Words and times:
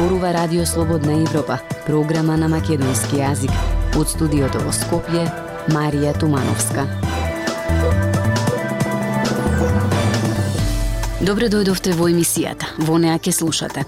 зборува 0.00 0.32
Радио 0.32 0.66
Слободна 0.66 1.12
Европа, 1.12 1.58
програма 1.86 2.36
на 2.36 2.48
македонски 2.48 3.18
јазик. 3.20 3.52
Од 4.00 4.08
студиото 4.08 4.62
во 4.64 4.72
Скопје, 4.72 5.26
Марија 5.68 6.14
Тумановска. 6.16 6.86
Добре 11.20 11.50
дојдовте 11.52 11.92
во 11.92 12.08
емисијата. 12.08 12.72
Во 12.78 12.96
неа 12.96 13.18
ке 13.18 13.32
слушате. 13.32 13.84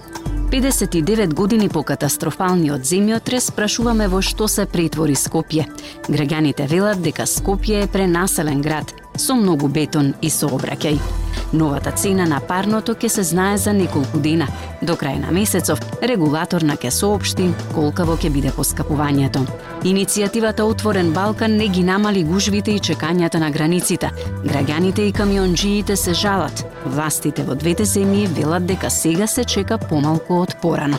59 0.53 1.33
години 1.33 1.71
по 1.73 1.81
катастрофалниот 1.81 2.85
земјотрес 2.85 3.49
прашуваме 3.57 4.09
во 4.13 4.21
што 4.21 4.49
се 4.53 4.67
претвори 4.69 5.17
Скопје. 5.17 5.65
Граѓаните 6.13 6.69
велат 6.69 7.01
дека 7.01 7.25
Скопје 7.25 7.87
е 7.87 7.89
пренаселен 7.89 8.61
град 8.61 9.02
со 9.17 9.35
многу 9.35 9.69
бетон 9.69 10.15
и 10.23 10.31
сообраќај. 10.31 10.99
Новата 11.53 11.91
цена 11.93 12.25
на 12.25 12.41
парното 12.41 12.95
ќе 12.95 13.09
се 13.09 13.23
знае 13.23 13.59
за 13.59 13.73
неколку 13.73 14.19
дена. 14.19 14.47
До 14.81 14.97
крај 14.97 15.21
на 15.21 15.33
месецов, 15.33 15.81
регулаторна 16.03 16.77
ќе 16.77 16.91
соопшти 16.91 17.51
колкаво 17.75 18.17
ќе 18.17 18.31
биде 18.33 18.53
поскапувањето. 18.57 19.45
Иницијативата 19.85 20.65
Отворен 20.65 21.13
Балкан 21.13 21.57
не 21.57 21.69
ги 21.69 21.85
намали 21.85 22.25
гужвите 22.25 22.73
и 22.73 22.81
чекањата 22.81 23.39
на 23.39 23.51
границите. 23.51 24.11
Граѓаните 24.45 25.09
и 25.09 25.13
камионџиите 25.13 25.97
се 25.97 26.15
жалат. 26.15 26.65
Властите 26.87 27.45
во 27.45 27.55
двете 27.55 27.85
земји 27.85 28.27
велат 28.33 28.67
дека 28.67 28.91
сега 28.91 29.27
се 29.27 29.45
чека 29.45 29.79
помалку 29.79 30.41
од 30.43 30.57
порано. 30.63 30.99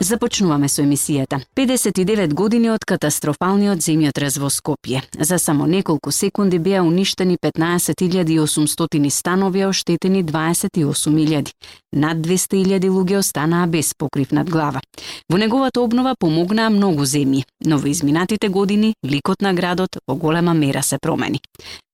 Започнуваме 0.00 0.68
со 0.68 0.82
емисијата. 0.82 1.40
59 1.58 2.34
години 2.34 2.68
од 2.70 2.84
катастрофалниот 2.86 3.82
земјотрес 3.82 4.36
во 4.38 4.46
Скопје. 4.46 5.00
За 5.18 5.38
само 5.42 5.66
неколку 5.66 6.12
секунди 6.14 6.58
беа 6.62 6.84
уништени 6.86 7.34
15.800 7.42 9.10
станови, 9.10 9.64
оштетени 9.66 10.22
28.000. 10.22 11.50
Над 11.92 12.18
200.000 12.18 12.86
луѓе 12.86 13.18
останаа 13.18 13.66
без 13.66 13.90
покрив 13.98 14.30
над 14.30 14.50
глава. 14.50 14.80
Во 15.28 15.38
неговата 15.38 15.80
обнова 15.80 16.14
помогнаа 16.14 16.70
многу 16.70 17.02
земји, 17.02 17.42
но 17.66 17.78
во 17.78 17.90
изминатите 17.90 18.48
години 18.48 18.94
ликот 19.02 19.42
на 19.42 19.52
градот 19.52 19.98
во 20.06 20.14
голема 20.14 20.54
мера 20.54 20.82
се 20.82 20.98
промени. 21.02 21.40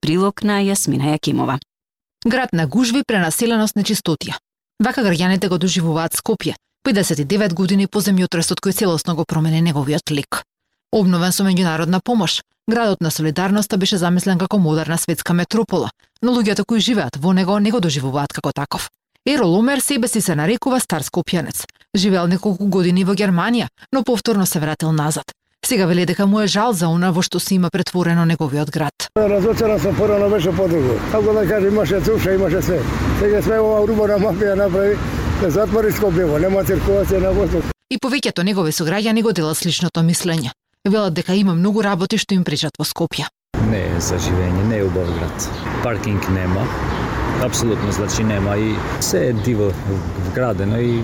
Прилог 0.02 0.42
на 0.42 0.60
Јасмина 0.60 1.16
Јакимова. 1.16 1.56
Град 2.26 2.52
на 2.52 2.66
гужви 2.66 3.02
пренаселеност 3.06 3.76
нечистотија. 3.76 4.36
Вака 4.84 5.00
граѓаните 5.00 5.48
го 5.48 5.56
доживуваат 5.58 6.12
Скопје, 6.12 6.54
59 6.84 7.54
години 7.56 7.86
по 7.88 8.02
земјотресот 8.04 8.60
кој 8.60 8.74
целосно 8.76 9.14
го 9.16 9.24
промени 9.24 9.62
неговиот 9.64 10.10
лик. 10.12 10.42
Обновен 10.92 11.32
со 11.32 11.44
меѓународна 11.46 12.02
помош, 12.04 12.42
градот 12.68 13.00
на 13.00 13.10
солидарноста 13.10 13.78
беше 13.80 13.96
замислен 13.96 14.38
како 14.38 14.58
модерна 14.58 14.98
светска 14.98 15.32
метропола, 15.32 15.88
но 16.22 16.34
луѓето 16.36 16.66
кои 16.68 16.80
живеат 16.80 17.16
во 17.16 17.32
него 17.32 17.56
не 17.58 17.72
го 17.72 17.80
доживуваат 17.80 18.36
како 18.36 18.52
таков. 18.52 18.90
Еро 19.26 19.46
Ломер 19.46 19.80
себе 19.80 20.08
си 20.08 20.20
се 20.20 20.36
нарекува 20.36 20.80
стар 20.80 21.02
скопјанец. 21.02 21.64
Живеел 21.96 22.28
неколку 22.28 22.68
години 22.68 23.04
во 23.04 23.14
Германија, 23.14 23.68
но 23.92 24.04
повторно 24.04 24.46
се 24.46 24.60
вратил 24.60 24.92
назад. 24.92 25.32
Сега 25.64 25.86
вели 25.86 26.04
дека 26.06 26.26
му 26.26 26.40
е 26.40 26.46
жал 26.46 26.72
за 26.72 26.88
она 26.88 27.12
во 27.12 27.22
што 27.22 27.40
се 27.40 27.54
има 27.54 27.70
претворено 27.70 28.26
неговиот 28.28 28.70
град. 28.70 29.08
Разочаран 29.16 29.80
сум 29.80 29.96
порано 29.96 30.28
беше 30.28 30.52
подруго. 30.52 31.00
Како 31.12 31.32
да 31.32 31.48
кажа 31.48 31.66
имаше 31.66 32.00
цуша, 32.00 32.34
имаше 32.34 32.62
све. 32.62 32.80
Сега 33.20 33.42
све 33.42 33.58
ова 33.58 33.80
урбана 33.80 34.20
мафија 34.20 34.54
направи 34.54 34.98
да 35.44 35.50
затвори 35.50 35.90
Скопјево, 35.92 36.38
нема 36.40 36.62
циркулација 36.64 37.18
на 37.20 37.30
воздух. 37.36 37.66
И 37.92 37.98
повеќето 38.00 38.44
негови 38.48 38.72
сограѓани 38.72 39.22
го 39.22 39.32
делат 39.36 39.58
сличното 39.58 40.00
мислење. 40.00 40.54
Велат 40.88 41.12
дека 41.18 41.34
има 41.36 41.52
многу 41.54 41.82
работи 41.84 42.16
што 42.22 42.32
им 42.34 42.44
пречат 42.48 42.78
во 42.80 42.86
Скопје. 42.88 43.26
Не 43.68 43.82
е 43.90 44.00
за 44.00 44.16
живење, 44.16 44.62
не 44.70 44.78
е 44.78 44.86
убав 44.86 45.10
град. 45.18 45.48
Паркинг 45.82 46.28
нема, 46.32 46.64
апсолутно 47.44 47.92
значи 47.92 48.24
нема 48.24 48.56
и 48.56 48.72
се 49.00 49.26
е 49.28 49.32
диво 49.32 49.68
вградено 50.30 50.80
и 50.80 51.02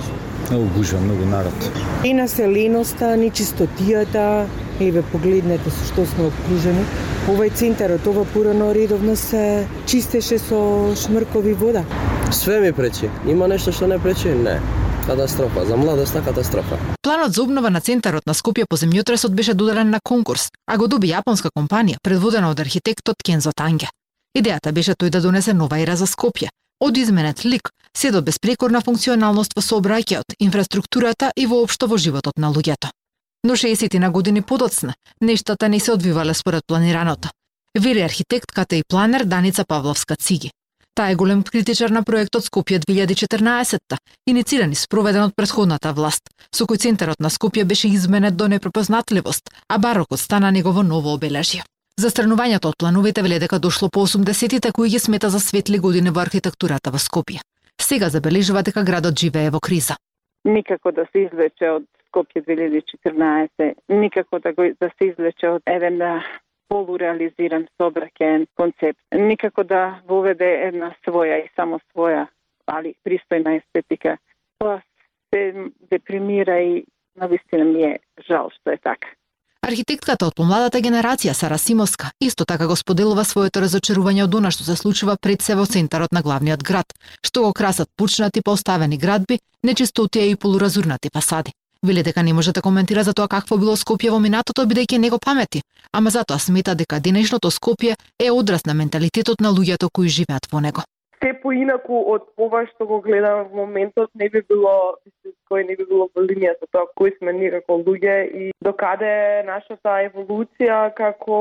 многу 0.49 0.73
гужва, 0.77 1.01
многу 1.01 1.29
народ. 1.29 1.71
И 2.05 2.15
населеноста, 2.15 3.13
ни 3.21 3.29
чистотијата, 3.31 4.47
еве 4.81 5.03
погледнете 5.03 5.71
со 5.71 5.87
што 5.87 6.07
сме 6.07 6.27
обкружени. 6.29 6.85
Овај 7.29 7.53
центарот, 7.55 8.07
ова 8.07 8.25
порано 8.25 8.73
редовно 8.73 9.17
се 9.17 9.67
чистеше 9.87 10.39
со 10.39 10.95
шмркови 10.97 11.53
вода. 11.55 11.85
Све 12.33 12.61
ми 12.61 12.73
пречи. 12.73 13.11
Има 13.27 13.49
нешто 13.49 13.73
што 13.73 13.87
не 13.87 13.99
пречи? 13.99 14.29
Не. 14.29 14.61
Катастрофа. 15.07 15.67
За 15.67 15.77
младоста 15.77 16.23
катастрофа. 16.23 16.79
Планот 17.03 17.33
за 17.33 17.43
обнова 17.43 17.71
на 17.71 17.81
центарот 17.81 18.27
на 18.27 18.35
Скопје 18.35 18.65
по 18.69 18.77
земјотресот 18.77 19.35
беше 19.35 19.55
доделен 19.55 19.91
на 19.91 20.01
конкурс, 20.05 20.51
а 20.67 20.77
го 20.77 20.87
доби 20.87 21.11
јапонска 21.11 21.51
компанија, 21.57 21.99
предводена 22.03 22.51
од 22.51 22.61
архитектот 22.61 23.23
Кензо 23.25 23.53
Танге. 23.57 23.89
Идејата 24.39 24.73
беше 24.73 24.95
тој 24.95 25.11
да 25.11 25.21
донесе 25.21 25.55
нова 25.55 25.81
ера 25.81 25.97
за 25.97 26.07
Скопје, 26.07 26.49
од 26.81 26.97
изменет 26.97 27.45
лик, 27.45 27.71
се 27.97 28.11
до 28.11 28.23
беспрекорна 28.23 28.81
функционалност 28.81 29.57
во 29.57 29.63
сообраќајот, 29.63 30.39
инфраструктурата 30.39 31.33
и 31.37 31.47
воопшто 31.47 31.87
во 31.87 31.99
животот 31.99 32.39
на 32.39 32.53
луѓето. 32.53 32.93
Но 33.45 33.53
60 33.53 33.99
на 33.99 34.11
години 34.11 34.43
подоцна, 34.43 34.95
нештата 35.21 35.69
не 35.69 35.81
се 35.81 35.93
одвивале 35.93 36.35
според 36.35 36.63
планираното. 36.67 37.29
Вели 37.81 38.01
архитектката 38.01 38.77
и 38.77 38.83
планер 38.89 39.25
Даница 39.25 39.65
Павловска 39.69 40.17
Циги. 40.17 40.51
Таа 40.95 41.11
е 41.11 41.15
голем 41.15 41.43
критичар 41.43 41.91
на 41.91 42.03
проектот 42.03 42.43
Скопје 42.45 42.79
2014-та, 42.83 43.97
иницииран 44.27 44.73
и 44.73 44.75
спроведен 44.75 45.23
од 45.23 45.37
претходната 45.37 45.93
власт, 45.97 46.29
со 46.53 46.67
кој 46.67 46.83
центарот 46.83 47.21
на 47.21 47.31
Скопје 47.31 47.65
беше 47.65 47.89
изменет 47.89 48.37
до 48.37 48.49
непрепознатливост, 48.49 49.51
а 49.69 49.79
барокот 49.79 50.21
стана 50.21 50.51
негово 50.51 50.83
ново 50.83 51.15
обележје. 51.17 51.63
Застранувањето 52.01 52.75
од 52.75 52.77
плановите 52.79 53.23
веле 53.23 53.39
дека 53.39 53.59
дошло 53.59 53.89
по 53.89 54.05
80-тите 54.07 54.73
кои 54.73 54.91
ги 54.91 54.99
смета 54.99 55.31
за 55.31 55.41
светли 55.41 55.79
години 55.79 56.11
во 56.11 56.21
архитектурата 56.21 56.91
во 56.91 56.99
Скопје. 56.99 57.41
Сега 57.81 58.11
забележува 58.11 58.63
дека 58.63 58.83
градот 58.83 59.19
живее 59.19 59.51
во 59.51 59.61
криза. 59.61 59.97
Никако 60.45 60.93
да 60.93 61.07
се 61.13 61.29
извлече 61.29 61.71
од 61.71 61.87
Скопје 62.11 62.43
2014, 62.43 63.75
никако 63.89 64.39
да 64.39 64.53
го 64.53 64.67
да 64.81 64.91
се 64.99 65.13
излече 65.13 65.49
од 65.49 65.63
еден 65.67 66.03
полуреализиран 66.69 67.67
собракен 67.81 68.47
концепт. 68.57 68.99
Никако 69.15 69.65
да 69.65 70.03
воведе 70.09 70.51
една 70.69 70.95
своја 71.07 71.45
и 71.45 71.49
само 71.57 71.81
своја, 71.95 72.27
али 72.67 72.95
пристојна 73.07 73.59
естетика. 73.59 74.19
Тоа 74.59 74.83
се 75.35 75.71
депримира 75.91 76.61
и 76.61 76.85
навистина 77.17 77.65
ми 77.65 77.83
е 77.83 77.99
жал 78.29 78.51
што 78.51 78.71
е 78.71 78.79
така. 78.79 79.09
Архитектката 79.61 80.27
од 80.27 80.35
помладата 80.39 80.81
генерација 80.81 81.35
Сара 81.37 81.59
Симоска 81.59 82.11
исто 82.21 82.47
така 82.49 82.67
го 82.67 82.77
споделува 82.77 83.25
своето 83.29 83.61
разочарување 83.61 84.25
од 84.25 84.35
она 84.35 84.51
што 84.51 84.65
се 84.65 84.77
случува 84.77 85.19
пред 85.21 85.43
се 85.43 85.55
во 85.55 85.67
центарот 85.67 86.17
на 86.17 86.23
главниот 86.23 86.65
град, 86.65 86.95
што 87.23 87.43
го 87.45 87.53
красат 87.53 87.91
пучнати 87.97 88.43
поставени 88.43 88.97
градби, 88.99 89.39
нечистотија 89.67 90.33
и 90.33 90.37
полуразурнати 90.37 91.11
фасади. 91.13 91.53
Вели 91.87 92.03
дека 92.03 92.23
не 92.23 92.33
може 92.33 92.53
да 92.53 92.63
коментира 92.63 93.03
за 93.03 93.15
тоа 93.15 93.29
какво 93.29 93.57
било 93.57 93.73
Скопје 93.73 94.11
во 94.13 94.19
минатото 94.21 94.67
бидејќи 94.69 94.99
него 95.01 95.19
памети, 95.27 95.63
ама 95.97 96.11
затоа 96.13 96.37
смета 96.37 96.75
дека 96.77 96.99
денешното 97.01 97.49
Скопје 97.49 97.95
е 98.21 98.29
одраз 98.31 98.67
на 98.69 98.75
менталитетот 98.75 99.41
на 99.41 99.49
луѓето 99.49 99.89
кои 99.89 100.13
живеат 100.17 100.45
во 100.53 100.61
него. 100.61 100.85
Се 101.25 101.33
поинаку 101.41 102.03
од 102.13 102.29
ова 102.37 102.67
што 102.69 102.85
го 102.85 103.01
гледам 103.01 103.49
во 103.49 103.65
моментот 103.65 104.13
не 104.15 104.29
би 104.29 104.45
било 104.45 105.01
кој 105.49 105.65
не 105.73 105.77
би 105.81 105.89
било 105.89 106.11
во 106.13 106.21
линијата 106.21 106.69
тоа 106.69 106.85
кои 107.01 107.17
сме 107.17 107.33
ние 107.33 107.51
како 107.57 107.81
луѓе 107.81 108.17
и 108.29 108.53
докаде 108.61 109.17
нашата 109.49 110.03
еволуција 110.05 110.93
како 110.93 111.39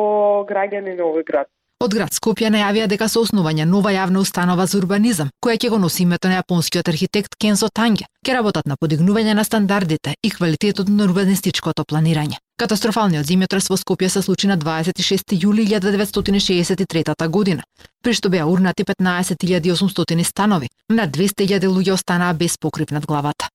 граѓани 0.48 0.96
на 0.96 1.04
овој 1.04 1.28
град. 1.28 1.52
Од 1.80 1.94
град 1.96 2.12
Скопје 2.12 2.50
најавија 2.52 2.90
дека 2.92 3.06
со 3.08 3.22
основање 3.24 3.64
нова 3.64 3.94
јавна 3.96 4.20
установа 4.20 4.66
за 4.68 4.76
урбанизам, 4.82 5.30
која 5.40 5.56
ќе 5.56 5.70
го 5.72 5.78
носи 5.80 6.02
името 6.04 6.28
на 6.28 6.42
јапонскиот 6.42 6.90
архитект 6.92 7.38
Кензо 7.40 7.70
Танге, 7.72 8.04
ќе 8.20 8.36
работат 8.36 8.68
на 8.68 8.76
подигнување 8.76 9.32
на 9.40 9.46
стандардите 9.48 10.18
и 10.20 10.32
квалитетот 10.34 10.92
на 10.92 11.08
урбанистичкото 11.08 11.86
планирање. 11.88 12.36
Катастрофалниот 12.60 13.24
земјотрес 13.24 13.72
во 13.72 13.80
Скопје 13.80 14.10
се 14.12 14.20
случи 14.22 14.52
на 14.52 14.58
26 14.60 15.38
јули 15.40 15.70
1963 15.72 17.30
година, 17.32 17.64
при 18.04 18.12
што 18.12 18.28
беа 18.28 18.44
урнати 18.44 18.84
15.800 18.84 20.24
станови, 20.28 20.68
на 20.90 21.08
200.000 21.08 21.64
луѓе 21.64 21.96
останаа 21.96 22.34
без 22.34 22.58
покрив 22.58 22.92
над 22.92 23.06
главата. 23.06 23.48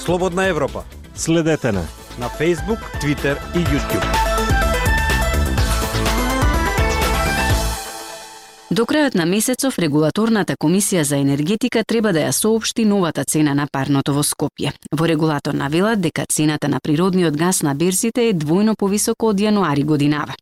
Слободна 0.00 0.48
Европа. 0.48 0.84
Следете 1.14 1.72
на 1.72 1.84
на 2.18 2.28
Facebook, 2.28 2.80
Twitter 3.00 3.36
и 3.54 3.58
YouTube. 3.58 4.57
До 8.70 8.84
крајот 8.84 9.14
на 9.16 9.24
месецов 9.24 9.78
регулаторната 9.80 10.52
комисија 10.60 11.00
за 11.02 11.16
енергетика 11.16 11.80
треба 11.88 12.10
да 12.12 12.26
ја 12.26 12.32
соопшти 12.36 12.84
новата 12.84 13.22
цена 13.24 13.54
на 13.54 13.64
парното 13.72 14.12
во 14.12 14.20
Скопје. 14.20 14.74
Во 14.92 15.06
регулатор 15.08 15.54
велат 15.70 16.00
дека 16.00 16.26
цената 16.28 16.68
на 16.68 16.78
природниот 16.78 17.34
газ 17.34 17.62
на 17.62 17.74
берзите 17.74 18.28
е 18.28 18.34
двојно 18.34 18.74
повисоко 18.76 19.28
од 19.28 19.40
јануари 19.40 19.84
годинава. 19.84 20.34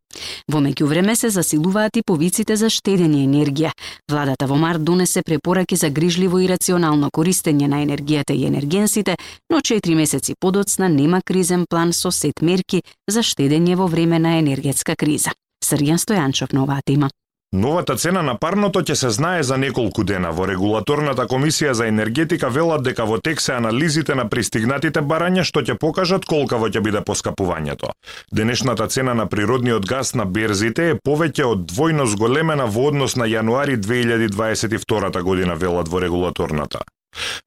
Во 0.51 0.59
меѓувреме 0.59 1.15
се 1.15 1.31
засилуваат 1.31 1.97
и 1.97 2.03
повиците 2.03 2.57
за 2.57 2.67
штедење 2.67 3.23
енергија. 3.23 3.71
Владата 4.11 4.47
во 4.47 4.57
март 4.57 4.83
донесе 4.83 5.23
препораки 5.23 5.77
за 5.77 5.91
грижливо 5.91 6.41
и 6.41 6.49
рационално 6.49 7.11
користење 7.11 7.69
на 7.69 7.85
енергијата 7.85 8.35
и 8.35 8.47
енергенсите, 8.47 9.15
но 9.51 9.61
4 9.61 9.95
месеци 9.95 10.35
подоцна 10.41 10.89
нема 10.89 11.23
кризен 11.23 11.65
план 11.71 11.93
со 11.93 12.11
сет 12.11 12.43
мерки 12.43 12.83
за 13.07 13.23
штедење 13.23 13.77
во 13.77 13.87
време 13.87 14.19
на 14.19 14.39
енергетска 14.39 14.97
криза. 14.97 15.31
Срјан 15.65 16.03
Стојанчов 16.03 16.53
на 16.53 16.65
оваа 16.65 16.83
тема. 16.85 17.11
Новата 17.57 17.95
цена 17.97 18.21
на 18.23 18.35
парното 18.37 18.83
ќе 18.85 18.95
се 19.01 19.09
знае 19.17 19.43
за 19.43 19.57
неколку 19.57 20.03
дена. 20.05 20.29
Во 20.37 20.45
регулаторната 20.45 21.25
комисија 21.25 21.73
за 21.73 21.87
енергетика 21.89 22.51
велат 22.53 22.83
дека 22.85 23.07
во 23.09 23.17
тек 23.17 23.41
се 23.41 23.55
анализите 23.57 24.15
на 24.19 24.27
пристигнатите 24.29 25.01
барања 25.01 25.45
што 25.49 25.63
ќе 25.65 25.79
покажат 25.81 26.29
колкаво 26.29 26.69
ќе 26.69 26.83
биде 26.85 27.01
поскапувањето. 27.01 27.95
Денешната 28.29 28.89
цена 28.93 29.15
на 29.15 29.25
природниот 29.27 29.89
газ 29.89 30.13
на 30.21 30.27
берзите 30.27 30.91
е 30.91 30.99
повеќе 31.09 31.47
од 31.55 31.65
двојно 31.73 32.05
зголемена 32.13 32.67
во 32.67 32.91
однос 32.91 33.17
на 33.17 33.25
јануари 33.25 33.81
2022 33.81 35.23
година 35.23 35.57
велат 35.57 35.89
во 35.89 36.05
регулаторната. 36.05 36.85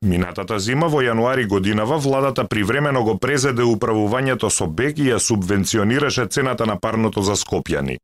Минатата 0.01 0.59
зима 0.59 0.87
во 0.87 1.01
јануари 1.03 1.47
годинава 1.47 1.97
владата 1.97 2.47
привремено 2.47 3.03
го 3.03 3.17
презеде 3.17 3.63
управувањето 3.63 4.49
со 4.49 4.67
БЕК 4.67 4.99
и 4.99 5.09
ја 5.11 5.19
субвенционираше 5.19 6.27
цената 6.27 6.65
на 6.65 6.79
парното 6.79 7.21
за 7.21 7.35
Скопјани. 7.35 7.97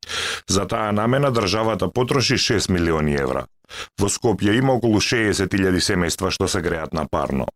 За 0.49 0.67
таа 0.67 0.91
намена 0.91 1.31
државата 1.31 1.91
потроши 1.91 2.37
6 2.37 2.69
милиони 2.69 3.15
евра. 3.15 3.45
Во 3.99 4.09
Скопје 4.09 4.57
има 4.57 4.73
околу 4.73 5.01
60.000 5.01 5.79
семејства 5.79 6.31
што 6.31 6.47
се 6.47 6.61
греат 6.61 6.93
на 6.93 7.07
парно. 7.11 7.47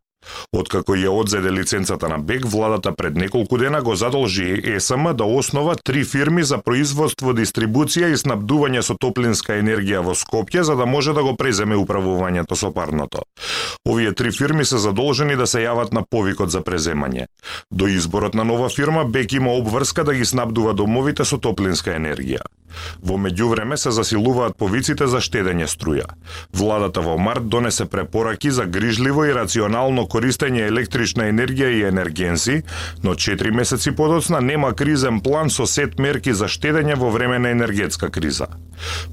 Откако 0.52 0.94
ја 0.98 1.10
одзеде 1.14 1.50
лиценцата 1.50 2.08
на 2.08 2.18
БЕК, 2.18 2.46
владата 2.46 2.92
пред 2.96 3.16
неколку 3.16 3.58
дена 3.58 3.82
го 3.82 3.94
задолжи 3.94 4.60
ЕСМ 4.64 5.12
да 5.14 5.24
основа 5.24 5.76
три 5.84 6.04
фирми 6.04 6.42
за 6.44 6.58
производство, 6.58 7.32
дистрибуција 7.32 8.10
и 8.12 8.18
снабдување 8.20 8.82
со 8.82 8.96
топлинска 9.00 9.56
енергија 9.62 10.02
во 10.04 10.14
Скопје 10.18 10.60
за 10.60 10.76
да 10.76 10.86
може 10.86 11.14
да 11.16 11.22
го 11.22 11.36
преземе 11.36 11.76
управувањето 11.76 12.54
со 12.54 12.72
парното. 12.74 13.24
Овие 13.88 14.12
три 14.12 14.32
фирми 14.32 14.64
се 14.64 14.78
задолжени 14.78 15.36
да 15.36 15.46
се 15.46 15.64
јават 15.64 15.92
на 15.92 16.04
повикот 16.10 16.50
за 16.50 16.60
преземање. 16.60 17.26
До 17.70 17.86
изборот 17.86 18.34
на 18.34 18.44
нова 18.44 18.68
фирма 18.68 19.04
БЕК 19.04 19.32
има 19.32 19.52
обврска 19.52 20.04
да 20.04 20.14
ги 20.14 20.24
снабдува 20.24 20.74
домовите 20.74 21.24
со 21.24 21.38
топлинска 21.38 21.96
енергија. 21.96 22.44
Во 23.02 23.16
меѓувреме 23.18 23.76
се 23.76 23.90
засилуваат 23.90 24.56
повиците 24.58 25.06
за 25.10 25.20
штедење 25.24 25.66
струја. 25.70 26.06
Владата 26.54 27.00
во 27.00 27.16
март 27.18 27.48
донесе 27.48 27.86
препораки 27.86 28.50
за 28.50 28.66
грижливо 28.66 29.24
и 29.24 29.34
рационално 29.34 30.06
користење 30.12 30.66
електрична 30.66 31.28
енергија 31.30 31.70
и 31.76 31.82
енергенси, 31.88 32.62
но 33.04 33.14
4 33.14 33.52
месеци 33.54 33.94
подоцна 33.96 34.40
нема 34.40 34.74
кризен 34.74 35.20
план 35.20 35.50
со 35.50 35.66
сет 35.66 35.98
мерки 35.98 36.34
за 36.34 36.48
штедење 36.48 36.98
во 36.98 37.10
време 37.10 37.38
на 37.38 37.52
енергетска 37.54 38.10
криза. 38.10 38.48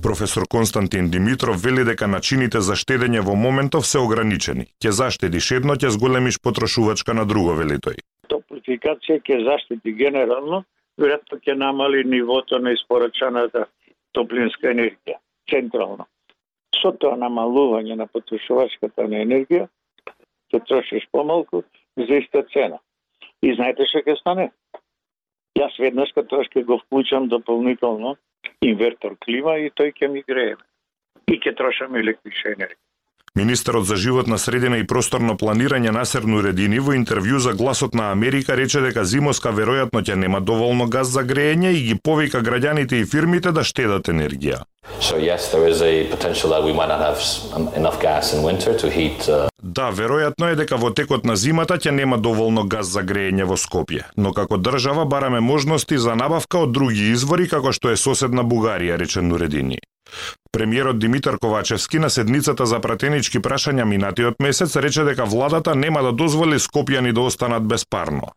Професор 0.03 0.47
Константин 0.49 1.09
Димитров 1.09 1.61
вели 1.63 1.83
дека 1.83 2.07
начините 2.07 2.61
за 2.61 2.75
штедење 2.75 3.21
во 3.21 3.35
моментов 3.35 3.87
се 3.87 3.99
ограничени. 3.99 4.67
Ќе 4.83 4.95
заштедиш 5.01 5.51
едно, 5.51 5.75
ќе 5.75 5.93
зголемиш 5.95 6.41
потрошувачка 6.41 7.13
на 7.13 7.25
друго, 7.25 7.53
вели 7.59 7.77
тој. 7.77 8.01
Топлификација 8.31 9.21
ќе 9.21 9.43
заштети 9.45 9.93
генерално, 9.93 10.63
веројатно 10.97 11.39
ќе 11.43 11.55
намали 11.55 12.03
нивото 12.03 12.59
на 12.59 12.73
испорачаната 12.75 13.67
топлинска 14.13 14.71
енергија 14.73 15.19
централно. 15.49 16.07
Со 16.81 16.91
тоа 16.91 17.17
намалување 17.17 17.95
на 17.97 18.07
потрошувачката 18.07 19.07
на 19.07 19.23
енергија, 19.25 19.67
ќе 20.51 20.63
трошиш 20.67 21.07
помалку 21.11 21.63
за 21.97 22.21
иста 22.21 22.43
цена. 22.53 22.79
И 23.41 23.53
знаете 23.53 23.85
што 23.89 24.03
ќе 24.05 24.17
стане? 24.19 24.49
Јас 25.57 25.77
веднаш 25.81 26.13
кога 26.13 26.27
тоа 26.27 26.47
ќе 26.47 26.65
го 26.65 26.79
вклучам 26.83 27.29
дополнително 27.29 28.15
инвертор 28.61 29.17
клима 29.25 29.57
и 29.59 29.69
тој 29.69 29.93
ќе 29.93 30.11
ми 30.11 30.23
грее. 30.27 30.57
И 31.27 31.39
ќе 31.39 31.55
трошам 31.57 31.95
електрична 31.95 32.55
енергија. 32.55 32.86
Министерот 33.37 33.85
за 33.85 33.95
животна 33.95 34.37
средина 34.37 34.77
и 34.81 34.83
просторно 34.87 35.35
планирање 35.37 35.91
Насер 35.93 36.23
Нуредини 36.25 36.79
во 36.81 36.95
интервју 36.97 37.37
за 37.37 37.51
Гласот 37.53 37.93
на 37.93 38.09
Америка 38.11 38.55
рече 38.57 38.81
дека 38.81 39.03
зимоска 39.05 39.51
веројатно 39.53 40.01
ќе 40.01 40.15
нема 40.17 40.39
доволно 40.41 40.87
газ 40.89 41.11
за 41.13 41.21
грејење 41.21 41.69
и 41.69 41.83
ги 41.87 41.95
повика 42.03 42.41
граѓаните 42.41 42.97
и 42.97 43.05
фирмите 43.05 43.51
да 43.53 43.61
штедат 43.63 44.09
енергија. 44.09 44.63
So 44.99 45.19
yes, 45.21 45.51
there 45.53 45.69
is 45.69 45.83
a 45.85 46.09
potential 46.09 46.49
that 46.49 46.63
we 46.65 46.73
might 46.73 46.89
not 46.89 47.01
have 47.07 47.21
enough 47.77 48.01
gas 48.01 48.33
in 48.33 48.41
winter 48.41 48.73
to 48.73 48.89
heat. 48.89 49.29
Uh... 49.29 49.49
Да, 49.61 49.91
веројатно 49.91 50.49
е 50.51 50.55
дека 50.57 50.79
во 50.81 50.89
текот 50.89 51.25
на 51.25 51.35
зимата 51.35 51.77
ќе 51.77 51.91
нема 51.91 52.17
доволно 52.17 52.63
газ 52.65 52.89
за 52.89 53.03
грејење 53.05 53.45
во 53.45 53.53
Скопје, 53.53 54.07
но 54.17 54.33
како 54.33 54.57
држава 54.57 55.05
бараме 55.05 55.39
можности 55.39 55.97
за 55.97 56.15
набавка 56.15 56.65
од 56.65 56.73
други 56.73 57.11
извори 57.13 57.45
како 57.47 57.69
што 57.69 57.93
е 57.93 58.01
соседна 58.01 58.41
Бугарија, 58.41 58.97
рече 58.97 59.21
Нуредини. 59.21 59.77
Премиерот 60.51 60.99
Димитар 60.99 61.37
Ковачевски 61.37 61.99
на 61.99 62.09
седницата 62.09 62.65
за 62.65 62.79
пратенички 62.79 63.39
прашања 63.39 63.85
минатиот 63.85 64.39
месец 64.39 64.75
рече 64.75 65.03
дека 65.03 65.25
владата 65.25 65.75
нема 65.75 66.01
да 66.01 66.11
дозволи 66.11 66.59
скопјани 66.59 67.13
да 67.13 67.21
останат 67.21 67.67
без 67.67 67.85
парно. 67.85 68.31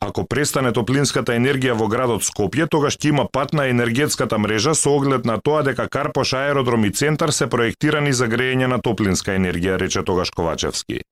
Ако 0.00 0.22
престане 0.30 0.70
топлинската 0.72 1.34
енергија 1.34 1.74
во 1.74 1.88
градот 1.90 2.22
Скопје, 2.22 2.68
тогаш 2.70 2.94
ќе 2.96 3.10
има 3.10 3.26
пат 3.32 3.52
на 3.52 3.66
енергетската 3.66 4.38
мрежа 4.38 4.74
со 4.78 4.94
оглед 4.94 5.26
на 5.26 5.40
тоа 5.42 5.64
дека 5.66 5.88
Карпош 5.88 6.32
аеродром 6.38 6.84
и 6.84 6.92
центар 6.92 7.34
се 7.34 7.50
проектирани 7.50 8.12
за 8.12 8.28
грејење 8.30 8.70
на 8.70 8.78
топлинска 8.78 9.34
енергија, 9.34 9.78
рече 9.82 10.04
тогаш 10.06 10.30
Ковачевски. 10.30 11.02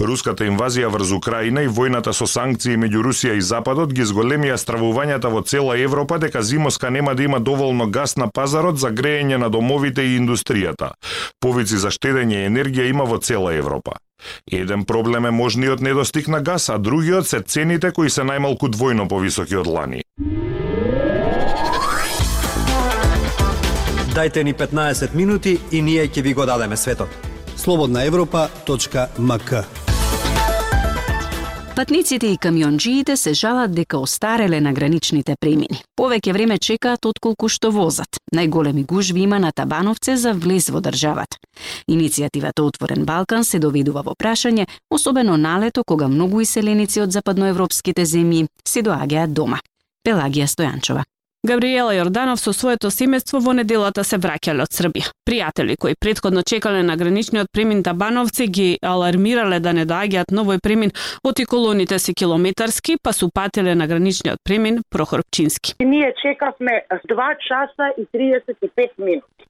Руската 0.00 0.46
инвазија 0.46 0.88
врз 0.92 1.10
Украина 1.16 1.64
и 1.64 1.68
војната 1.68 2.12
со 2.14 2.26
санкции 2.30 2.76
меѓу 2.78 3.00
Русија 3.08 3.34
и 3.34 3.42
Западот 3.42 3.92
ги 3.92 4.04
зголемија 4.06 4.58
стравувањата 4.60 5.30
во 5.32 5.42
цела 5.42 5.78
Европа 5.78 6.18
дека 6.22 6.42
зимоска 6.42 6.90
нема 6.90 7.14
да 7.14 7.22
има 7.22 7.40
доволно 7.40 7.88
газ 7.90 8.16
на 8.16 8.28
пазарот 8.30 8.78
за 8.78 8.92
грејење 8.92 9.36
на 9.42 9.48
домовите 9.50 10.02
и 10.02 10.18
индустријата. 10.20 10.92
Повици 11.40 11.78
за 11.78 11.90
штедење 11.90 12.46
енергија 12.46 12.88
има 12.90 13.04
во 13.04 13.18
цела 13.18 13.54
Европа. 13.54 13.98
Еден 14.52 14.84
проблем 14.84 15.26
е 15.26 15.30
можниот 15.30 15.80
недостиг 15.80 16.28
на 16.28 16.40
газ, 16.40 16.68
а 16.68 16.78
другиот 16.78 17.26
се 17.26 17.40
цените 17.40 17.90
кои 17.90 18.10
се 18.10 18.22
најмалку 18.22 18.70
двојно 18.70 19.08
повисоки 19.08 19.56
од 19.56 19.66
лани. 19.66 20.02
Дайте 24.14 24.44
ни 24.44 24.54
15 24.54 25.14
минути 25.14 25.58
и 25.70 25.82
ние 25.82 26.08
ќе 26.08 26.22
ви 26.22 26.34
го 26.34 26.46
дадеме 26.46 26.76
светот 26.76 27.27
slobodnaevropa.mk. 27.58 29.88
Патниците 31.78 32.26
и 32.26 32.36
камионџиите 32.36 33.14
се 33.16 33.30
жалат 33.38 33.70
дека 33.70 34.00
остареле 34.02 34.58
на 34.60 34.72
граничните 34.74 35.36
премини. 35.40 35.76
Повеќе 35.94 36.32
време 36.34 36.56
чекаат 36.58 37.06
отколку 37.06 37.46
што 37.46 37.70
возат. 37.70 38.18
Најголеми 38.34 38.82
гужви 38.82 39.22
има 39.22 39.38
на 39.38 39.52
Табановце 39.52 40.16
за 40.16 40.32
влез 40.34 40.66
во 40.74 40.80
државата. 40.80 41.38
Иницијативата 41.86 42.66
Отворен 42.66 43.04
Балкан 43.06 43.44
се 43.44 43.60
доведува 43.62 44.02
во 44.02 44.16
прашање, 44.18 44.66
особено 44.90 45.36
налето 45.36 45.84
кога 45.86 46.08
многу 46.08 46.40
иселеници 46.40 47.00
од 47.00 47.14
западноевропските 47.14 48.02
земји 48.02 48.48
се 48.66 48.82
доаѓаат 48.82 49.38
дома. 49.38 49.62
Пелагија 50.02 50.50
Стојанчова. 50.50 51.06
Габриела 51.46 51.92
Јорданов 51.94 52.40
со 52.42 52.50
своето 52.50 52.88
семејство 52.90 53.38
во 53.38 53.52
неделата 53.54 54.02
се 54.02 54.16
враќале 54.18 54.64
од 54.64 54.72
Србија. 54.74 55.12
Пријатели 55.22 55.76
кои 55.78 55.94
предходно 55.94 56.42
чекале 56.42 56.80
на 56.82 56.96
граничниот 56.98 57.46
премин 57.54 57.84
Табановци 57.86 58.48
ги 58.50 58.66
алармирале 58.82 59.60
да 59.62 59.72
не 59.72 59.84
доаѓаат 59.86 60.34
новој 60.34 60.58
премин 60.58 60.90
оти 61.22 61.46
колоните 61.46 62.00
се 62.02 62.12
километарски, 62.12 62.96
па 63.02 63.12
се 63.12 63.28
упатиле 63.30 63.76
на 63.78 63.86
граничниот 63.86 64.42
премин 64.42 64.82
Прохорпчински. 64.90 65.76
Ние 65.78 66.12
чекавме 66.22 66.82
2 66.90 67.30
часа 67.46 67.92
и 67.98 68.06
35 68.10 68.98
минути. 68.98 69.46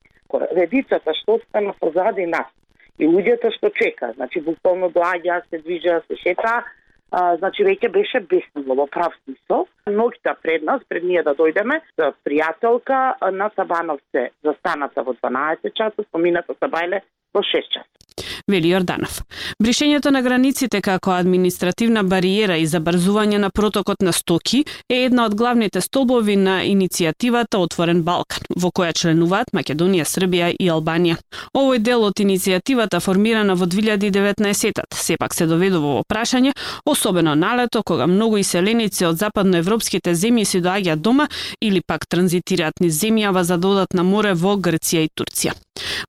Редицата 0.52 1.14
што 1.22 1.40
остана 1.40 1.72
позади 1.80 2.26
нас 2.26 2.52
и 2.98 3.08
луѓето 3.08 3.48
што 3.56 3.72
чека, 3.72 4.12
значи 4.12 4.44
буквално 4.44 4.92
доаѓаа, 4.92 5.40
се 5.48 5.64
движеа, 5.64 6.02
се 6.04 6.20
шетаа, 6.20 6.66
а, 7.10 7.36
значи 7.36 7.64
веќе 7.64 7.90
беше 7.92 8.20
беснило 8.20 8.76
во 8.82 8.86
прав 8.86 9.14
смисол. 9.24 9.66
Ноќта 9.88 10.36
пред 10.42 10.62
нас, 10.62 10.82
пред 10.88 11.04
ние 11.04 11.22
да 11.22 11.34
дојдеме, 11.34 11.80
пријателка 12.26 13.14
на 13.32 13.50
Сабановце 13.56 14.28
застаната 14.44 15.02
во 15.02 15.16
12 15.22 15.72
часа, 15.74 16.08
спомината 16.10 16.54
Сабајле 16.60 17.02
во 17.34 17.44
6 17.44 17.74
часа 17.76 18.07
вели 18.48 18.72
Јорданов. 18.72 19.20
Бришењето 19.62 20.10
на 20.10 20.22
границите 20.22 20.80
како 20.80 21.12
административна 21.12 22.02
бариера 22.02 22.56
и 22.56 22.66
забрзување 22.66 23.38
на 23.38 23.50
протокот 23.50 24.02
на 24.02 24.12
стоки 24.12 24.64
е 24.88 25.04
една 25.04 25.26
од 25.26 25.34
главните 25.34 25.80
столбови 25.80 26.36
на 26.36 26.62
иницијативата 26.64 27.58
Отворен 27.58 28.02
Балкан, 28.02 28.42
во 28.56 28.70
која 28.70 28.92
членуваат 28.96 29.52
Македонија, 29.52 30.06
Србија 30.08 30.50
и 30.58 30.70
Албанија. 30.72 31.18
Овој 31.54 31.78
дел 31.78 32.04
од 32.08 32.20
иницијативата 32.24 33.00
формирана 33.00 33.54
во 33.54 33.66
2019-тат 33.66 34.94
сепак 34.94 35.34
се 35.34 35.46
доведува 35.46 35.98
во 35.98 36.02
прашање, 36.08 36.52
особено 36.84 37.34
налето 37.34 37.82
кога 37.82 38.06
многу 38.06 38.38
иселеници 38.38 39.06
од 39.06 39.20
западноевропските 39.20 40.14
земји 40.14 40.44
се 40.44 40.64
доаѓаат 40.64 41.04
дома 41.04 41.28
или 41.60 41.82
пак 41.86 42.08
транзитираат 42.08 42.80
низ 42.80 42.98
земјава 43.02 43.44
за 43.44 43.56
додат 43.56 43.94
на 43.94 44.02
море 44.02 44.34
во 44.34 44.56
Грција 44.56 45.04
и 45.06 45.10
Турција. 45.14 45.54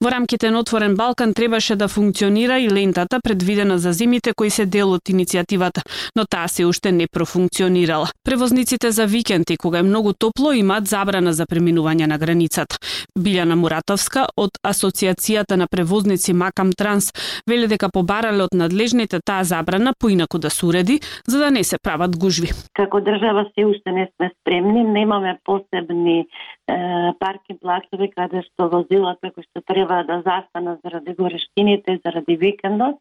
Во 0.04 0.12
рамките 0.12 0.52
на 0.52 0.60
Отворен 0.60 0.96
Балкан 0.96 1.34
требаше 1.34 1.76
да 1.76 1.88
функционира 1.88 2.60
и 2.60 2.70
лентата 2.70 3.20
предвидена 3.24 3.80
за 3.80 3.92
зимите 3.92 4.34
кои 4.36 4.50
се 4.50 4.66
дел 4.66 4.92
од 4.92 5.10
иницијативата, 5.10 5.82
но 6.16 6.26
таа 6.26 6.48
се 6.48 6.66
уште 6.66 6.92
не 6.92 7.08
профункционирала. 7.08 8.10
Превозниците 8.24 8.92
за 8.92 9.06
викенти 9.06 9.58
кога 9.58 9.80
е 9.80 9.84
многу 9.84 10.14
топло 10.14 10.52
имаат 10.54 10.88
забрана 10.88 11.34
за 11.34 11.46
преминување 11.46 12.08
на 12.08 12.18
границата. 12.18 12.78
Билјана 13.20 13.56
Муратовска 13.56 14.28
од 14.38 14.60
Асоциацијата 14.64 15.56
на 15.56 15.68
превозници 15.68 16.34
Макам 16.34 16.72
Транс 16.72 17.12
веле 17.48 17.68
дека 17.68 17.90
побарале 17.94 18.44
од 18.44 18.54
надлежните 18.54 19.20
таа 19.26 19.44
забрана 19.44 19.94
поинаку 20.00 20.40
да 20.40 20.50
се 20.50 20.66
уреди 20.66 21.00
за 21.28 21.40
да 21.40 21.52
не 21.52 21.64
се 21.64 21.78
прават 21.84 22.18
гужви. 22.18 22.52
Како 22.74 23.02
држава 23.02 23.46
се 23.56 23.66
уште 23.66 23.92
не 23.92 24.08
сме 24.16 24.32
спремни, 24.42 24.84
немаме 24.84 25.38
посебни 25.46 26.20
е, 26.20 26.26
паркинг 27.20 27.60
плацови 27.62 28.10
каде 28.16 28.44
што 28.48 28.70
возилата 28.70 29.32
кои 29.34 29.44
што 29.44 29.59
треба 29.62 30.04
да 30.04 30.22
застанат 30.25 30.80
заради 30.84 31.13
горештините, 31.13 32.00
заради 32.06 32.36
викендот, 32.36 32.96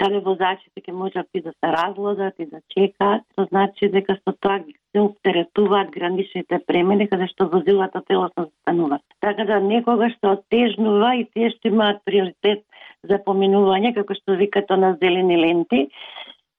каде 0.00 0.20
возачите 0.24 0.80
ќе 0.80 0.92
можат 0.96 1.28
и 1.34 1.42
да 1.44 1.52
се 1.52 1.72
разлозат 1.74 2.38
и 2.38 2.46
да 2.46 2.60
чекаат, 2.72 3.24
тоа 3.36 3.48
значи 3.50 3.90
дека 3.92 4.16
со 4.22 4.32
тоа 4.32 4.60
се 4.64 5.00
оптеретуваат 5.00 5.90
граничните 5.92 6.60
премини 6.66 7.08
каде 7.08 7.28
што 7.32 7.50
возилата 7.52 8.02
телосно 8.08 8.48
застануваат. 8.48 9.04
Така 9.20 9.44
да 9.44 9.60
некогаш 9.60 10.16
што 10.16 10.36
отежнува 10.38 11.14
и 11.20 11.26
тие 11.34 11.52
што 11.56 11.68
имаат 11.68 12.00
приоритет 12.04 12.64
за 13.04 13.20
поминување, 13.26 13.94
како 13.94 14.16
што 14.16 14.38
викато 14.40 14.76
на 14.76 14.94
зелени 15.02 15.36
ленти, 15.36 15.88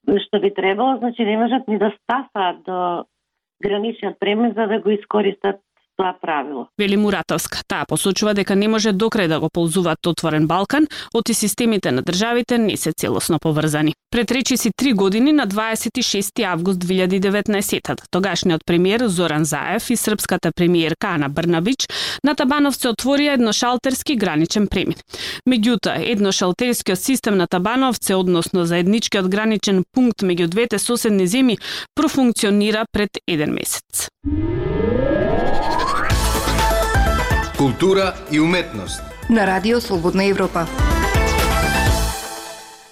што 0.05 0.39
би 0.41 0.53
требало, 0.53 0.97
значи 0.97 1.25
не 1.25 1.37
можат 1.37 1.67
ни 1.67 1.77
да 1.77 1.91
стафаат 1.97 2.63
до 2.65 3.05
граничниот 3.61 4.19
премин 4.19 4.53
за 4.53 4.67
да 4.67 4.79
го 4.79 4.89
искористат 4.89 5.61
тоа 6.01 6.13
правило. 6.21 6.67
Вели 6.77 6.97
Муратовска, 6.97 7.61
таа 7.67 7.85
посочува 7.85 8.33
дека 8.33 8.55
не 8.55 8.67
може 8.67 8.93
докрај 8.93 9.27
да 9.27 9.39
го 9.39 9.49
ползуваат 9.53 10.07
отворен 10.07 10.47
Балкан, 10.47 10.87
оти 11.13 11.33
системите 11.33 11.91
на 11.91 12.01
државите 12.01 12.57
не 12.57 12.77
се 12.77 12.91
целосно 12.91 13.39
поврзани. 13.39 13.93
Пред 14.11 14.31
речиси 14.31 14.71
три 14.77 14.93
години 14.93 15.31
на 15.31 15.47
26 15.47 16.43
август 16.43 16.79
2019 16.79 18.01
тогашниот 18.11 18.61
премиер 18.65 19.07
Зоран 19.07 19.45
Заев 19.45 19.89
и 19.89 19.95
српската 19.95 20.51
премиерка 20.55 21.07
Ана 21.07 21.29
Брнабич 21.29 21.87
на 22.23 22.35
Табанов 22.35 22.75
се 22.75 22.89
отворија 22.89 23.33
едношалтерски 23.33 24.15
граничен 24.15 24.67
премин. 24.67 24.97
Меѓутоа, 25.49 26.01
едношалтерскиот 26.11 26.99
систем 26.99 27.37
на 27.37 27.47
Табановце, 27.47 28.15
односно 28.15 28.65
заедничкиот 28.65 29.29
граничен 29.29 29.83
пункт 29.93 30.23
меѓу 30.23 30.47
двете 30.47 30.79
соседни 30.79 31.27
земји, 31.27 31.59
профункционира 31.95 32.85
пред 32.91 33.21
еден 33.27 33.53
месец. 33.53 34.09
Култура 37.61 38.13
и 38.31 38.39
уметност. 38.39 39.01
На 39.29 39.47
Радио 39.47 39.81
Слободна 39.81 40.25
Европа. 40.25 40.67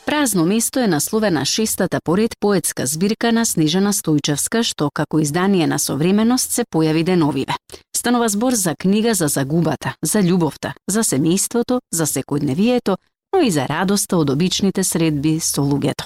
Празно 0.06 0.46
место 0.46 0.80
е 0.80 0.88
насловена 0.88 1.46
шестата 1.46 2.00
поред 2.04 2.32
поетска 2.40 2.86
збирка 2.86 3.32
на 3.32 3.46
Снежана 3.46 3.94
Стојчевска, 3.94 4.62
што 4.62 4.92
како 4.94 5.20
издание 5.20 5.66
на 5.68 5.80
современост 5.80 6.52
се 6.52 6.64
појави 6.70 7.04
деновиве. 7.04 7.58
Станува 7.98 8.30
збор 8.30 8.54
за 8.54 8.76
книга 8.76 9.14
за 9.14 9.28
загубата, 9.28 9.96
за 10.04 10.22
љубовта, 10.22 10.74
за 10.90 11.02
семејството, 11.02 11.80
за 11.92 12.06
секојдневието, 12.06 12.98
но 13.34 13.42
и 13.42 13.52
за 13.52 13.66
радоста 13.66 14.18
од 14.18 14.30
обичните 14.30 14.84
средби 14.84 15.40
со 15.40 15.66
луѓето. 15.66 16.06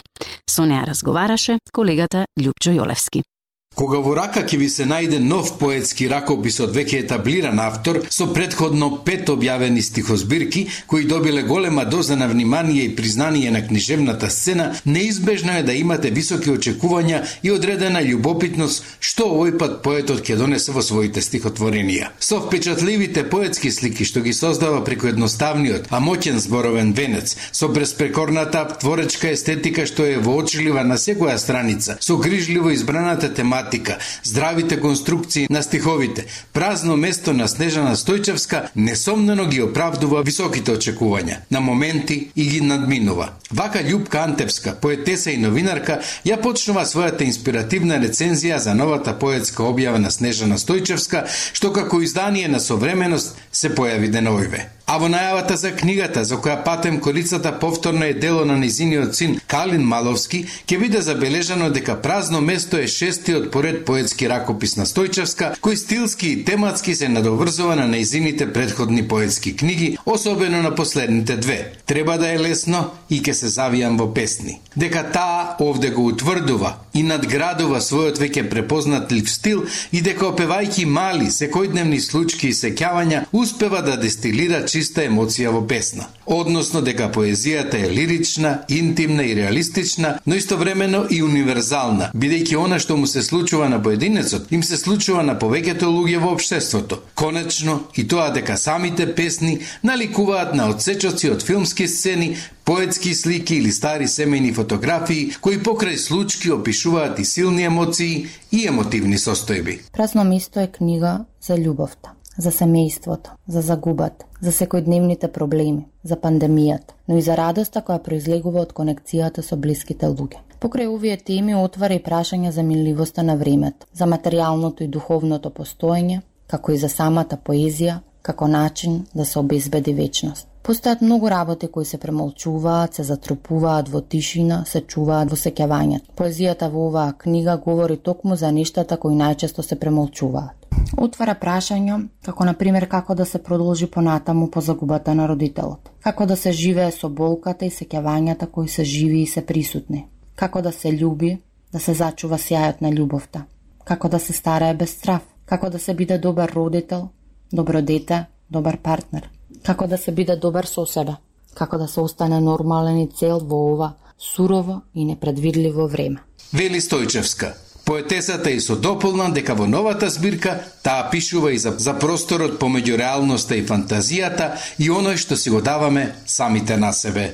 Со 0.50 0.64
неа 0.64 0.88
разговараше 0.88 1.60
колегата 1.74 2.26
Љупчо 2.40 2.72
Јолевски. 2.72 3.28
Кога 3.74 3.98
во 4.06 4.12
рака 4.14 4.44
ќе 4.46 4.58
ви 4.62 4.68
се 4.70 4.86
најде 4.86 5.18
нов 5.18 5.56
поетски 5.58 6.06
ракопис 6.12 6.60
од 6.62 6.76
веќе 6.78 7.00
етаблиран 7.04 7.58
автор 7.60 8.04
со 8.14 8.28
предходно 8.30 8.90
пет 9.06 9.32
објавени 9.34 9.82
стихозбирки 9.82 10.68
кои 10.88 11.08
добиле 11.10 11.42
голема 11.44 11.86
доза 11.90 12.16
на 12.16 12.28
внимание 12.30 12.84
и 12.84 12.96
признание 12.96 13.52
на 13.52 13.66
книжевната 13.68 14.30
сцена, 14.30 14.76
неизбежно 14.86 15.58
е 15.58 15.64
да 15.64 15.74
имате 15.74 16.12
високи 16.12 16.52
очекувања 16.54 17.24
и 17.42 17.52
одредена 17.52 18.04
љубопитност 18.06 18.86
што 19.00 19.26
овој 19.32 19.58
пат 19.58 19.82
поетот 19.82 20.22
ќе 20.22 20.38
донесе 20.38 20.72
во 20.72 20.86
своите 20.86 21.26
стихотворенија. 21.26 22.12
Со 22.20 22.44
впечатливите 22.46 23.26
поетски 23.26 23.72
слики 23.72 24.06
што 24.06 24.22
ги 24.22 24.36
создава 24.38 24.84
преку 24.86 25.10
едноставниот, 25.10 25.90
а 25.90 25.98
моќен 25.98 26.38
зборовен 26.38 26.94
венец, 26.94 27.36
со 27.52 27.74
безпрекорната 27.74 28.68
творечка 28.78 29.34
естетика 29.34 29.90
што 29.90 30.06
е 30.06 30.22
воочлива 30.22 30.86
на 30.86 31.02
секоја 31.02 31.42
страница, 31.42 31.98
со 32.00 32.22
грижливо 32.22 32.70
избраната 32.70 33.34
тематика 33.34 33.63
тематика, 33.64 33.98
здравите 34.24 34.80
конструкции 34.80 35.48
на 35.50 35.64
стиховите, 35.64 36.26
празно 36.54 36.98
место 36.98 37.34
на 37.34 37.48
Снежана 37.48 37.96
Стојчевска 37.96 38.70
несомнено 38.76 39.46
ги 39.46 39.62
оправдува 39.62 40.22
високите 40.22 40.72
очекувања, 40.72 41.38
на 41.52 41.60
моменти 41.60 42.32
и 42.36 42.46
ги 42.46 42.62
надминува. 42.62 43.30
Вака 43.52 43.80
Љупка 43.80 44.24
Антевска, 44.24 44.76
поетеса 44.82 45.32
и 45.32 45.38
новинарка, 45.38 46.02
ја 46.26 46.42
почнува 46.42 46.86
својата 46.86 47.24
инспиративна 47.24 48.00
рецензија 48.02 48.58
за 48.58 48.74
новата 48.74 49.14
поетска 49.20 49.64
објава 49.64 49.98
на 49.98 50.12
Снежана 50.12 50.58
Стојчевска, 50.58 51.26
што 51.54 51.74
како 51.74 52.02
издание 52.02 52.48
на 52.48 52.60
современост 52.60 53.38
се 53.52 53.70
појави 53.70 54.10
деновиве. 54.10 54.70
А 54.86 54.98
во 55.00 55.08
најавата 55.08 55.56
за 55.56 55.72
книгата, 55.72 56.26
за 56.28 56.36
која 56.44 56.58
патем 56.64 57.00
колицата 57.00 57.54
повторно 57.60 58.04
е 58.06 58.14
дело 58.14 58.44
на 58.46 58.58
низиниот 58.60 59.16
син 59.16 59.38
Калин 59.48 59.86
Маловски, 59.88 60.44
ќе 60.68 60.80
биде 60.80 61.02
забележано 61.02 61.70
дека 61.72 61.96
празно 62.02 62.42
место 62.42 62.78
е 62.78 62.88
шестиот 62.88 63.50
поред 63.52 63.86
поетски 63.88 64.28
ракопис 64.30 64.76
на 64.78 64.86
Стојчевска, 64.86 65.54
кој 65.64 65.80
стилски 65.80 66.30
и 66.34 66.44
тематски 66.44 66.96
се 66.96 67.10
надоврзува 67.10 67.80
на 67.80 67.88
неизините 67.88 68.52
предходни 68.54 69.08
поетски 69.08 69.56
книги, 69.56 69.98
особено 70.06 70.62
на 70.62 70.76
последните 70.76 71.38
две. 71.38 71.72
Треба 71.86 72.18
да 72.18 72.34
е 72.34 72.40
лесно 72.40 72.90
и 73.10 73.22
ќе 73.24 73.32
се 73.32 73.48
завијам 73.56 73.98
во 73.98 74.12
песни. 74.14 74.60
Дека 74.76 75.08
таа 75.12 75.56
овде 75.64 75.96
го 75.96 76.12
утврдува 76.12 76.83
и 76.94 77.04
надградува 77.04 77.82
својот 77.82 78.20
веќе 78.22 78.50
препознатлив 78.50 79.30
стил 79.30 79.66
и 79.92 80.02
дека 80.02 80.28
опевајќи 80.30 80.86
мали, 80.86 81.30
секојдневни 81.32 82.00
случки 82.00 82.50
и 82.50 82.58
сеќавања, 82.58 83.24
успева 83.32 83.82
да 83.82 83.98
дестилира 83.98 84.64
чиста 84.68 85.04
емоција 85.08 85.54
во 85.54 85.64
песна. 85.68 86.08
Односно 86.26 86.82
дека 86.82 87.10
поезијата 87.12 87.82
е 87.84 87.90
лирична, 87.90 88.54
интимна 88.70 89.24
и 89.24 89.36
реалистична, 89.36 90.18
но 90.26 90.36
истовремено 90.36 91.06
и 91.10 91.22
универзална, 91.24 92.12
бидејќи 92.16 92.58
она 92.58 92.80
што 92.80 92.98
му 92.98 93.08
се 93.08 93.24
случува 93.24 93.70
на 93.70 93.82
поединецот, 93.84 94.52
им 94.52 94.64
се 94.64 94.78
случува 94.78 95.24
на 95.24 95.36
повеќето 95.40 95.90
луѓе 95.90 96.22
во 96.24 96.34
општеството. 96.38 97.02
Конечно, 97.16 97.82
и 97.96 98.08
тоа 98.08 98.30
дека 98.34 98.58
самите 98.58 99.16
песни 99.16 99.60
наликуваат 99.84 100.56
на 100.56 100.70
одсечоци 100.70 101.30
од 101.30 101.44
филмски 101.44 101.88
сцени, 101.88 102.36
поетски 102.66 103.14
слики 103.14 103.56
или 103.56 103.72
стари 103.72 104.08
семејни 104.08 104.54
фотографии 104.54 105.32
кои 105.42 105.60
покрај 105.60 105.98
случки 105.98 106.52
опишуваат 106.52 107.20
и 107.20 107.26
силни 107.26 107.64
емоции 107.64 108.28
и 108.52 108.68
емотивни 108.68 109.18
состојби. 109.18 109.80
Празно 109.92 110.24
место 110.24 110.60
е 110.60 110.68
книга 110.68 111.26
за 111.42 111.58
љубовта 111.58 112.14
за 112.38 112.52
семејството, 112.52 113.36
за 113.48 113.62
загубата, 113.62 114.26
за 114.42 114.52
секојдневните 114.52 115.28
проблеми, 115.28 115.86
за 116.04 116.16
пандемијата, 116.16 116.96
но 117.08 117.18
и 117.18 117.22
за 117.22 117.36
радоста 117.38 117.82
која 117.82 118.02
произлегува 118.04 118.64
од 118.66 118.74
конекцијата 118.74 119.44
со 119.44 119.56
блиските 119.58 120.10
луѓе. 120.10 120.42
Покрај 120.60 120.88
овие 120.88 121.18
теми 121.18 121.56
отвара 121.56 121.94
и 121.94 122.04
прашања 122.04 122.52
за 122.52 122.64
минливоста 122.64 123.24
на 123.24 123.36
времето, 123.36 123.86
за 123.94 124.06
материјалното 124.06 124.84
и 124.84 124.88
духовното 124.88 125.50
постоење, 125.50 126.22
како 126.48 126.72
и 126.72 126.78
за 126.78 126.90
самата 126.90 127.38
поезија, 127.38 128.00
како 128.22 128.48
начин 128.48 129.06
да 129.14 129.26
се 129.26 129.40
обезбеди 129.40 129.94
вечност. 129.94 130.48
Постојат 130.64 131.02
многу 131.02 131.30
работи 131.30 131.68
кои 131.68 131.86
се 131.86 131.98
премолчуваат, 131.98 132.94
се 132.94 133.04
затрупуваат 133.04 133.90
во 133.92 134.00
тишина, 134.02 134.62
се 134.66 134.80
чуваат 134.82 135.32
во 135.32 135.36
сеќавањето. 135.36 136.14
Поезијата 136.16 136.70
во 136.72 136.86
оваа 136.88 137.12
книга 137.24 137.58
говори 137.66 137.98
токму 137.98 138.38
за 138.40 138.52
нештата 138.52 138.98
кои 138.98 139.18
најчесто 139.20 139.62
се 139.62 139.76
премолчуваат. 139.76 140.56
Отвара 140.98 141.36
прашања, 141.42 141.98
како 142.24 142.46
на 142.46 142.54
пример 142.54 142.88
како 142.88 143.16
да 143.16 143.26
се 143.26 143.44
продолжи 143.44 143.92
понатаму 143.92 144.48
по 144.52 144.62
загубата 144.62 145.16
на 145.16 145.28
родителот. 145.28 145.92
Како 146.00 146.26
да 146.26 146.38
се 146.38 146.52
живее 146.52 146.92
со 146.92 147.10
болката 147.10 147.66
и 147.66 147.76
сеќавањата 147.82 148.48
кои 148.48 148.68
се 148.68 148.84
живи 148.84 149.22
и 149.22 149.28
се 149.28 149.46
присутни. 149.46 150.06
Како 150.36 150.62
да 150.62 150.72
се 150.72 150.96
љуби, 150.96 151.38
да 151.74 151.80
се 151.80 151.94
зачува 151.94 152.38
сјајот 152.38 152.82
на 152.82 152.96
љубовта. 152.96 153.44
Како 153.84 154.08
да 154.08 154.20
се 154.20 154.34
старае 154.34 154.74
без 154.74 154.96
страв. 154.96 155.28
Како 155.46 155.70
да 155.70 155.80
се 155.80 155.94
биде 155.94 156.18
добар 156.18 156.50
родител, 156.56 157.10
добро 157.52 157.82
дете, 157.82 158.26
добар 158.50 158.78
партнер. 158.78 159.30
Како 159.64 159.88
да 159.88 159.98
се 159.98 160.12
биде 160.12 160.36
добар 160.36 160.66
со 160.66 160.86
себе. 160.86 161.16
Како 161.56 161.78
да 161.78 161.88
се 161.88 162.02
остане 162.02 162.40
нормален 162.42 162.98
и 163.00 163.08
цел 163.08 163.40
во 163.40 163.74
ова 163.74 163.94
сурово 164.20 164.82
и 164.96 165.06
непредвидливо 165.06 165.88
време. 165.88 166.24
Вели 166.54 166.82
Стојчевска, 166.82 167.54
Поетесата 167.86 168.52
и 168.52 168.62
со 168.62 168.76
дополна 168.80 169.28
дека 169.34 169.56
во 169.60 169.66
новата 169.68 170.08
збирка 170.10 170.56
таа 170.84 171.10
пишува 171.12 171.52
и 171.52 171.58
за, 171.60 171.74
за 171.78 171.94
просторот 172.00 172.56
помеѓу 172.60 172.96
реалноста 172.96 173.58
и 173.60 173.66
фантазијата 173.68 174.54
и 174.80 174.88
оној 174.88 175.20
што 175.20 175.36
си 175.36 175.52
го 175.52 175.60
даваме 175.62 176.14
самите 176.26 176.78
на 176.78 176.94
себе. 176.94 177.34